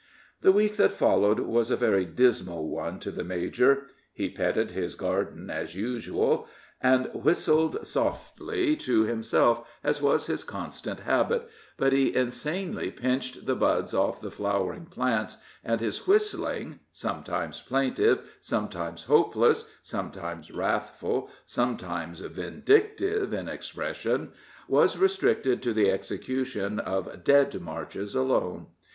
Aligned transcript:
The 0.41 0.51
week 0.51 0.77
that 0.77 0.91
followed 0.91 1.41
was 1.41 1.69
a 1.69 1.75
very 1.77 2.05
dismal 2.05 2.67
one 2.67 2.99
to 3.01 3.11
the 3.11 3.23
major. 3.23 3.83
He 4.11 4.31
petted 4.31 4.71
his 4.71 4.95
garden 4.95 5.51
as 5.51 5.75
usual, 5.75 6.47
and 6.81 7.11
whistled 7.13 7.85
softly 7.85 8.75
to 8.77 9.03
himself, 9.03 9.61
as 9.83 10.01
was 10.01 10.25
his 10.25 10.43
constant 10.43 11.01
habit, 11.01 11.47
but 11.77 11.93
he 11.93 12.15
insanely 12.15 12.89
pinched 12.89 13.45
the 13.45 13.53
buds 13.55 13.93
off 13.93 14.19
the 14.19 14.31
flowering 14.31 14.87
plants, 14.87 15.37
and 15.63 15.79
his 15.79 16.07
whistling 16.07 16.79
sometimes 16.91 17.61
plaintive, 17.61 18.23
sometimes 18.39 19.03
hopeless, 19.03 19.69
sometimes 19.83 20.49
wrathful, 20.49 21.29
sometimes 21.45 22.21
vindictive 22.21 23.33
in 23.33 23.47
expression 23.47 24.31
was 24.67 24.97
restricted 24.97 25.61
to 25.61 25.73
the 25.73 25.91
execution 25.91 26.79
of 26.79 27.23
dead 27.23 27.61
marches 27.61 28.15
alone. 28.15 28.65